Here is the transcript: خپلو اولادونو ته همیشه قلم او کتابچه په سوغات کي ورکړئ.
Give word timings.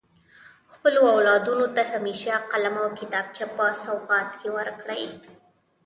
خپلو 0.73 0.99
اولادونو 1.15 1.65
ته 1.75 1.81
همیشه 1.93 2.31
قلم 2.51 2.75
او 2.83 2.89
کتابچه 2.99 3.45
په 3.55 3.65
سوغات 3.83 4.29
کي 4.41 4.49
ورکړئ. 4.57 5.03